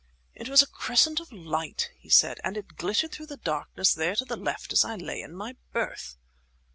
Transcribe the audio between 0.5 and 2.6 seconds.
a crescent of light," he said, "and